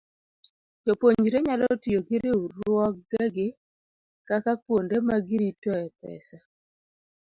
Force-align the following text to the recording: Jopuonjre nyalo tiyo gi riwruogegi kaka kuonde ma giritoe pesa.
Jopuonjre 0.83 1.37
nyalo 1.45 1.67
tiyo 1.81 1.99
gi 2.07 2.17
riwruogegi 2.23 3.47
kaka 4.27 4.51
kuonde 4.63 4.97
ma 5.07 5.15
giritoe 5.27 5.85
pesa. 5.99 6.37